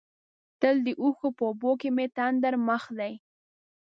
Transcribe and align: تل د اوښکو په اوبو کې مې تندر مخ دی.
تل 0.59 0.75
د 0.85 0.87
اوښکو 1.01 1.27
په 1.37 1.43
اوبو 1.49 1.71
کې 1.81 1.89
مې 1.95 2.05
تندر 2.17 2.53
مخ 2.67 2.83
دی. 2.99 3.13